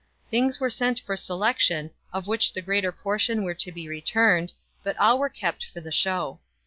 [0.31, 4.51] Things were sent for selection, of which the greater portion were to be returned,
[4.83, 6.39] but all were kept for the show.